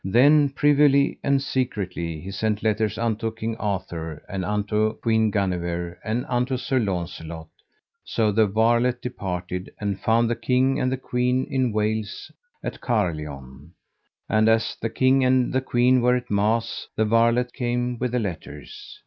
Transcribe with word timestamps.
Then 0.03 0.49
privily 0.49 1.19
and 1.23 1.43
secretly 1.43 2.21
he 2.21 2.31
sent 2.31 2.63
letters 2.63 2.97
unto 2.97 3.31
King 3.31 3.55
Arthur, 3.57 4.23
and 4.27 4.43
unto 4.43 4.93
Queen 4.93 5.29
Guenever, 5.29 5.99
and 6.03 6.25
unto 6.27 6.57
Sir 6.57 6.79
Launcelot. 6.79 7.47
So 8.03 8.31
the 8.31 8.47
varlet 8.47 8.99
departed, 9.03 9.71
and 9.79 9.99
found 9.99 10.27
the 10.27 10.35
king 10.35 10.79
and 10.79 10.91
the 10.91 10.97
queen 10.97 11.45
in 11.51 11.71
Wales, 11.71 12.31
at 12.63 12.81
Carlion. 12.81 13.73
And 14.27 14.49
as 14.49 14.75
the 14.81 14.89
king 14.89 15.23
and 15.23 15.53
the 15.53 15.61
queen 15.61 16.01
were 16.01 16.15
at 16.15 16.31
mass 16.31 16.87
the 16.95 17.05
varlet 17.05 17.53
came 17.53 17.99
with 17.99 18.13
the 18.13 18.19
letters. 18.19 18.99